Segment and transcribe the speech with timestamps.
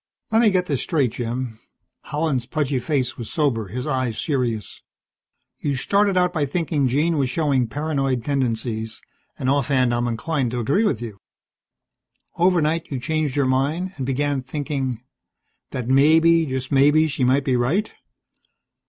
[0.33, 1.59] _"Let me get this straight, Jim."
[2.05, 4.81] Holland's pudgy face was sober, his eyes serious.
[5.59, 8.99] "You started out by thinking Jean was showing paranoid tendencies,
[9.37, 11.19] and offhand I'm inclined to agree with you.
[12.35, 15.03] Overnight you changed your mind and began thinking
[15.69, 17.91] that maybe, just maybe, she might be right.